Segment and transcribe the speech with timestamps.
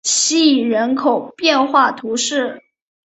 [0.03, 2.63] 希伊人口变化图示